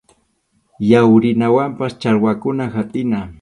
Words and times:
Yawrinawanpas 0.89 1.91
challwakuna 2.01 2.65
hapʼina. 2.73 3.17